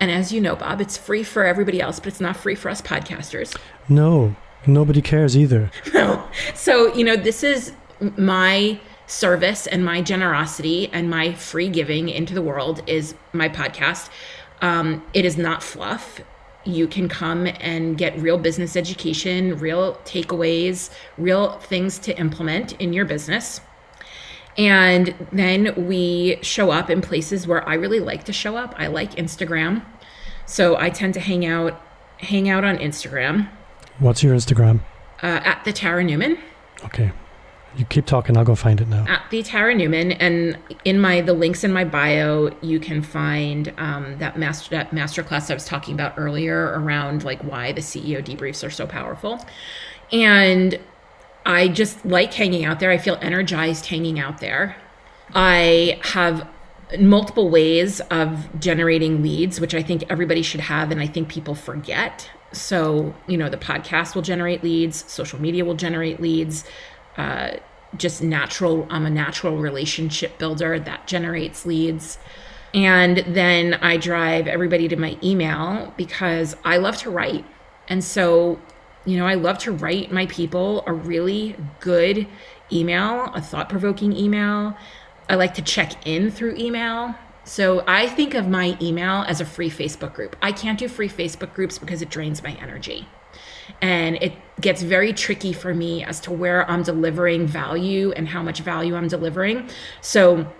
[0.00, 2.68] And as you know, Bob, it's free for everybody else, but it's not free for
[2.68, 3.56] us podcasters.
[3.88, 4.36] No,
[4.66, 5.70] nobody cares either.
[5.94, 6.22] No.
[6.54, 7.72] So, you know, this is
[8.16, 14.10] my service and my generosity and my free giving into the world is my podcast.
[14.60, 16.20] Um, it is not fluff.
[16.64, 22.92] You can come and get real business education, real takeaways, real things to implement in
[22.92, 23.60] your business.
[24.58, 28.74] And then we show up in places where I really like to show up.
[28.78, 29.84] I like Instagram.
[30.46, 31.80] So I tend to hang out
[32.18, 33.48] hang out on Instagram.
[33.98, 34.80] What's your Instagram?
[35.22, 36.38] Uh, at the Tara Newman.
[36.84, 37.12] Okay.
[37.76, 39.04] You keep talking, I'll go find it now.
[39.06, 43.72] At the Tara Newman, and in my the links in my bio, you can find
[43.76, 48.24] um, that master that masterclass I was talking about earlier around like why the CEO
[48.24, 49.44] debriefs are so powerful,
[50.10, 50.78] and
[51.46, 52.90] I just like hanging out there.
[52.90, 54.76] I feel energized hanging out there.
[55.32, 56.48] I have
[56.98, 61.54] multiple ways of generating leads, which I think everybody should have, and I think people
[61.54, 62.28] forget.
[62.52, 66.64] So, you know, the podcast will generate leads, social media will generate leads.
[67.16, 67.52] Uh,
[67.96, 72.18] just natural, I'm a natural relationship builder that generates leads.
[72.74, 77.44] And then I drive everybody to my email because I love to write.
[77.88, 78.60] And so,
[79.06, 82.26] you know, I love to write my people a really good
[82.72, 84.76] email, a thought provoking email.
[85.28, 87.14] I like to check in through email.
[87.44, 90.36] So I think of my email as a free Facebook group.
[90.42, 93.08] I can't do free Facebook groups because it drains my energy.
[93.80, 98.42] And it gets very tricky for me as to where I'm delivering value and how
[98.42, 99.68] much value I'm delivering.
[100.00, 100.52] So,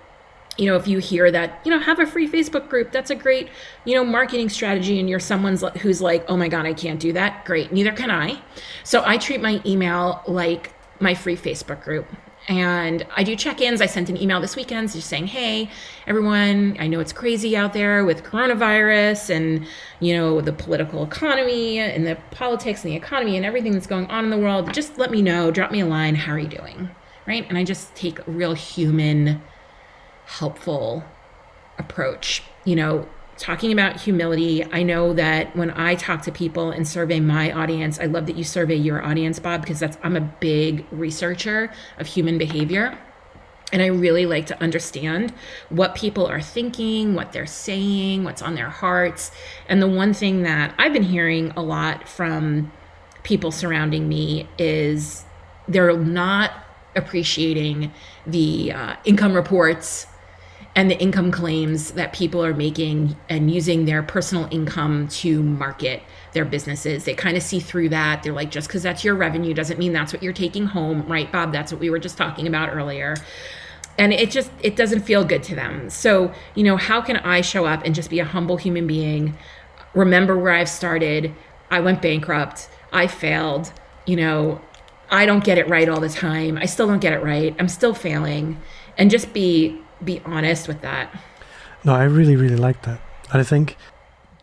[0.59, 3.15] you know, if you hear that, you know, have a free Facebook group, that's a
[3.15, 3.49] great,
[3.85, 7.13] you know, marketing strategy, and you're someone's who's like, oh my God, I can't do
[7.13, 7.45] that.
[7.45, 7.73] Great.
[7.73, 8.41] Neither can I.
[8.85, 12.07] So I treat my email like my free Facebook group.
[12.49, 13.81] And I do check ins.
[13.81, 15.69] I sent an email this weekend just saying, hey,
[16.07, 19.67] everyone, I know it's crazy out there with coronavirus and,
[19.99, 24.07] you know, the political economy and the politics and the economy and everything that's going
[24.07, 24.73] on in the world.
[24.73, 26.15] Just let me know, drop me a line.
[26.15, 26.89] How are you doing?
[27.27, 27.45] Right.
[27.49, 29.43] And I just take real human,
[30.27, 31.05] helpful
[31.79, 32.43] approach.
[32.65, 33.09] You know,
[33.39, 37.99] talking about humility, I know that when I talk to people and survey my audience,
[37.99, 42.07] I love that you survey your audience, Bob, because that's I'm a big researcher of
[42.07, 42.99] human behavior.
[43.73, 45.35] And I really like to understand
[45.71, 49.33] what people are thinking, what they're saying, what's on their hearts.
[49.69, 52.73] And the one thing that I've been hearing a lot from
[53.25, 55.25] people surrounding me is
[55.67, 56.53] they're not
[56.95, 57.93] appreciating
[58.25, 60.07] the uh, income reports
[60.77, 66.03] and the income claims that people are making and using their personal income to market
[66.35, 67.05] their businesses.
[67.05, 68.23] They kind of see through that.
[68.23, 71.33] They're like, just because that's your revenue doesn't mean that's what you're taking home, right,
[71.33, 71.51] Bob?
[71.51, 73.17] That's what we were just talking about earlier.
[73.97, 75.89] And it just it doesn't feel good to them.
[75.89, 79.35] So, you know, how can I show up and just be a humble human being?
[79.95, 81.35] Remember where I've started.
[81.71, 82.69] I went bankrupt.
[82.93, 83.73] I failed.
[84.05, 84.61] You know,
[85.11, 86.59] I don't get it right all the time.
[86.59, 87.57] I still don't get it right.
[87.59, 88.61] I'm still failing.
[88.99, 91.11] And just be be honest with that.
[91.85, 93.01] No, I really, really like that.
[93.33, 93.77] And I think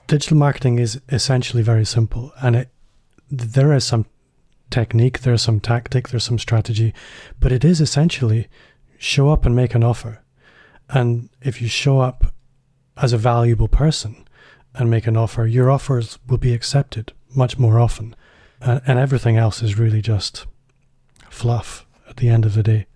[0.08, 2.32] digital marketing is essentially very simple.
[2.42, 2.70] And it,
[3.30, 4.06] there is some
[4.70, 6.94] technique, there's some tactic, there's some strategy,
[7.40, 8.48] but it is essentially
[8.98, 10.22] show up and make an offer.
[10.90, 12.34] And if you show up
[12.98, 14.28] as a valuable person
[14.74, 18.16] and make an offer, your offers will be accepted much more often.
[18.62, 20.46] And, and everything else is really just
[21.30, 22.88] fluff at the end of the day.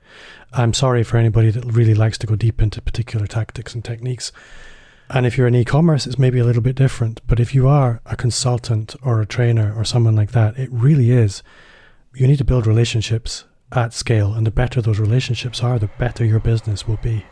[0.54, 4.32] I'm sorry for anybody that really likes to go deep into particular tactics and techniques.
[5.10, 7.22] And if you're in e commerce, it's maybe a little bit different.
[7.28, 11.12] But if you are a consultant or a trainer or someone like that, it really
[11.12, 11.44] is.
[12.14, 14.34] You need to build relationships at scale.
[14.34, 17.26] And the better those relationships are, the better your business will be.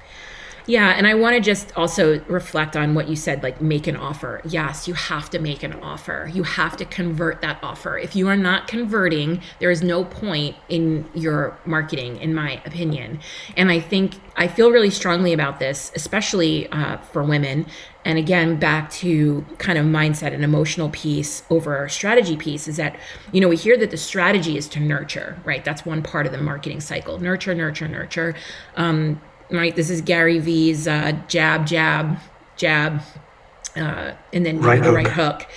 [0.68, 3.95] Yeah, and I want to just also reflect on what you said like make an
[3.95, 4.41] offer.
[4.45, 6.30] Yes, you have to make an offer.
[6.34, 7.99] You have to convert that offer.
[7.99, 13.20] If you are not converting, there is no point in your marketing in my opinion.
[13.55, 17.68] And I think I feel really strongly about this, especially uh, for women.
[18.03, 22.78] And again, back to kind of mindset and emotional piece over our strategy piece is
[22.78, 22.97] that,
[23.32, 25.63] you know, we hear that the strategy is to nurture, right?
[25.63, 28.36] That's one part of the marketing cycle nurture, nurture, nurture.
[28.76, 29.75] Um, right?
[29.75, 32.19] This is Gary Vee's uh, jab, jab,
[32.57, 33.01] jab,
[33.75, 34.95] uh, and then right the hook.
[34.95, 35.47] right hook.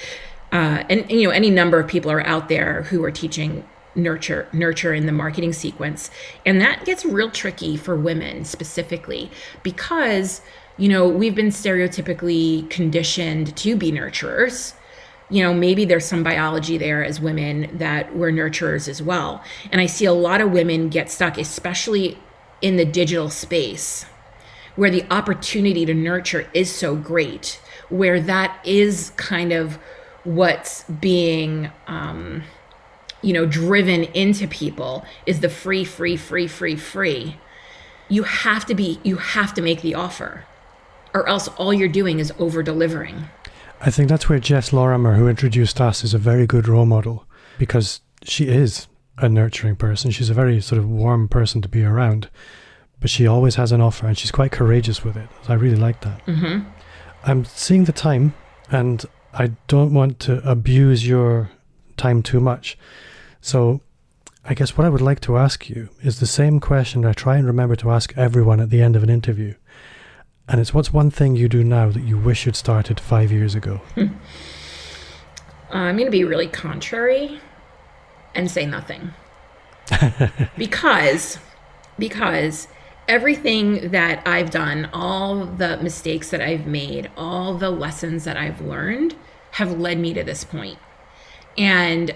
[0.50, 3.64] Uh, and, and, you know, any number of people are out there who are teaching
[3.94, 6.10] nurture nurture in the marketing sequence
[6.46, 9.30] and that gets real tricky for women specifically
[9.62, 10.40] because
[10.76, 14.74] you know we've been stereotypically conditioned to be nurturers
[15.30, 19.80] you know maybe there's some biology there as women that we're nurturers as well and
[19.80, 22.16] i see a lot of women get stuck especially
[22.60, 24.04] in the digital space
[24.78, 29.76] where the opportunity to nurture is so great, where that is kind of
[30.22, 32.44] what's being, um,
[33.20, 37.36] you know, driven into people is the free, free, free, free, free.
[38.08, 40.44] You have to be, you have to make the offer,
[41.12, 43.24] or else all you're doing is over delivering.
[43.80, 47.24] I think that's where Jess Lorimer, who introduced us, is a very good role model
[47.58, 48.86] because she is
[49.20, 50.10] a nurturing person.
[50.10, 52.28] She's a very sort of warm person to be around.
[53.00, 55.28] but she always has an offer and she's quite courageous with it.
[55.48, 56.24] I really like that.
[56.26, 56.68] Mm-hmm.
[57.24, 58.34] I'm seeing the time
[58.70, 61.50] and I don't want to abuse your
[61.96, 62.76] time too much.
[63.40, 63.80] So
[64.44, 67.36] I guess what I would like to ask you is the same question I try
[67.36, 69.54] and remember to ask everyone at the end of an interview.
[70.48, 73.54] And it's what's one thing you do now that you wish you'd started five years
[73.54, 73.80] ago?
[73.96, 74.08] Uh,
[75.70, 77.38] I'm going to be really contrary
[78.38, 79.12] and say nothing.
[80.56, 81.38] because
[81.98, 82.68] because
[83.08, 88.60] everything that I've done, all the mistakes that I've made, all the lessons that I've
[88.60, 89.16] learned
[89.52, 90.78] have led me to this point.
[91.58, 92.14] And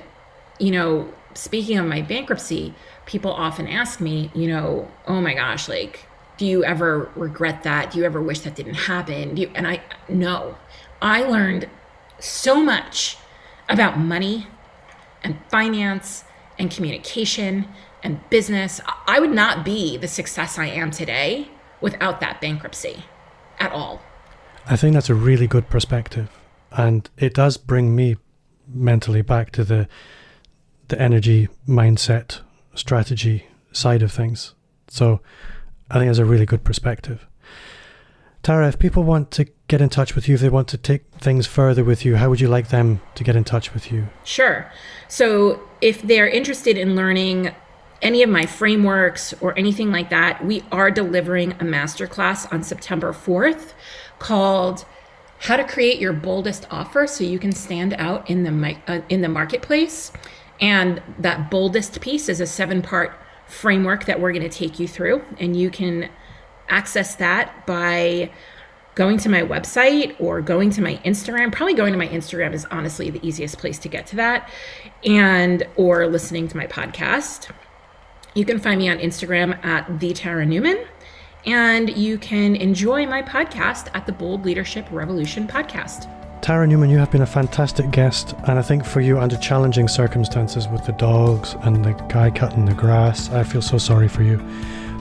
[0.60, 5.68] you know, speaking of my bankruptcy, people often ask me, you know, oh my gosh,
[5.68, 6.06] like
[6.38, 7.90] do you ever regret that?
[7.90, 9.36] Do you ever wish that didn't happen?
[9.36, 10.56] You, and I no.
[11.00, 11.68] I learned
[12.20, 13.16] so much
[13.68, 14.46] about money
[15.24, 16.24] and finance
[16.58, 17.66] and communication
[18.02, 18.80] and business.
[19.06, 21.48] I would not be the success I am today
[21.80, 23.04] without that bankruptcy
[23.58, 24.00] at all.
[24.66, 26.30] I think that's a really good perspective.
[26.70, 28.16] And it does bring me
[28.68, 29.88] mentally back to the
[30.88, 32.40] the energy, mindset,
[32.74, 34.54] strategy side of things.
[34.88, 35.20] So
[35.90, 37.26] I think that's a really good perspective.
[38.42, 41.02] Tara, if people want to get in touch with you, if they want to take
[41.18, 44.06] things further with you, how would you like them to get in touch with you?
[44.22, 44.70] Sure.
[45.08, 47.54] So if they're interested in learning
[48.02, 53.14] any of my frameworks or anything like that, we are delivering a masterclass on September
[53.14, 53.72] 4th
[54.18, 54.84] called
[55.38, 59.22] How to Create Your Boldest Offer so you can stand out in the uh, in
[59.22, 60.12] the marketplace.
[60.60, 65.24] And that boldest piece is a seven-part framework that we're going to take you through
[65.38, 66.10] and you can
[66.68, 68.30] access that by
[68.94, 71.52] going to my website or going to my Instagram.
[71.52, 74.50] Probably going to my Instagram is honestly the easiest place to get to that
[75.04, 77.50] and or listening to my podcast.
[78.34, 80.86] You can find me on Instagram at the Tara Newman
[81.44, 86.08] and you can enjoy my podcast at the Bold Leadership Revolution podcast.
[86.40, 89.86] Tara Newman, you have been a fantastic guest, and I think for you, under challenging
[89.86, 94.24] circumstances with the dogs and the guy cutting the grass, I feel so sorry for
[94.24, 94.38] you.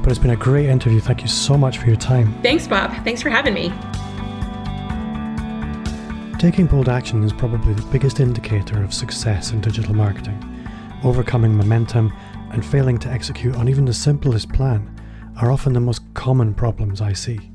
[0.01, 0.99] But it's been a great interview.
[0.99, 2.33] Thank you so much for your time.
[2.41, 2.91] Thanks, Bob.
[3.03, 3.71] Thanks for having me.
[6.39, 10.43] Taking bold action is probably the biggest indicator of success in digital marketing.
[11.03, 12.11] Overcoming momentum
[12.51, 14.89] and failing to execute on even the simplest plan
[15.39, 17.51] are often the most common problems I see.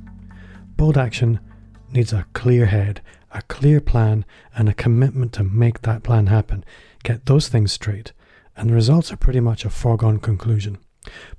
[0.76, 1.40] Bold action
[1.90, 3.00] needs a clear head,
[3.32, 4.24] a clear plan,
[4.54, 6.64] and a commitment to make that plan happen.
[7.02, 8.12] Get those things straight,
[8.56, 10.78] and the results are pretty much a foregone conclusion.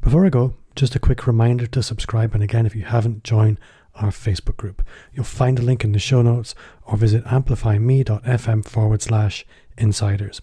[0.01, 3.59] Before I go, just a quick reminder to subscribe, and again, if you haven't joined
[3.95, 6.53] our Facebook group, you'll find a link in the show notes
[6.85, 9.43] or visit amplifyme.fm forward slash
[9.75, 10.39] insiders.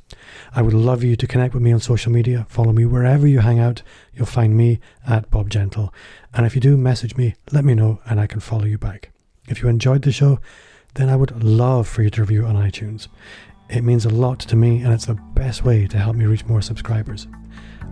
[0.53, 2.47] I would love you to connect with me on social media.
[2.49, 3.83] Follow me wherever you hang out.
[4.13, 5.95] You'll find me at Bob Gentle.
[6.33, 9.11] And if you do message me, let me know and I can follow you back.
[9.49, 10.41] If you enjoyed the show,
[10.95, 13.07] then I would love for you to review on iTunes.
[13.69, 16.45] It means a lot to me and it's the best way to help me reach
[16.47, 17.29] more subscribers.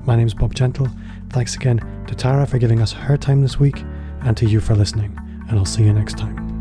[0.04, 0.88] My name is Bob Gentle.
[1.32, 1.78] Thanks again
[2.08, 3.82] to Tara for giving us her time this week
[4.20, 5.16] and to you for listening.
[5.48, 6.51] And I'll see you next time.